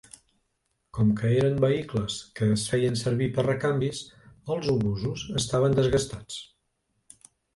[0.97, 4.01] Com que eren vehicles que es feien servir per recanvis,
[4.55, 6.41] els obusos estaven desgastats.